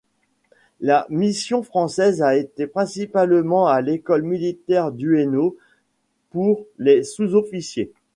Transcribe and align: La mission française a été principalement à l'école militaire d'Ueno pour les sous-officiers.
La 0.79 1.05
mission 1.11 1.61
française 1.61 2.23
a 2.23 2.35
été 2.35 2.65
principalement 2.65 3.67
à 3.67 3.81
l'école 3.81 4.23
militaire 4.23 4.91
d'Ueno 4.91 5.55
pour 6.31 6.65
les 6.79 7.03
sous-officiers. 7.03 7.93